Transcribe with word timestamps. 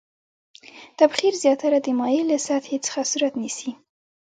تبخیر 0.99 1.33
زیاتره 1.43 1.77
د 1.85 1.87
مایع 1.99 2.23
له 2.31 2.37
سطحې 2.47 2.77
څخه 2.85 3.01
صورت 3.11 3.33
نیسي. 3.41 3.71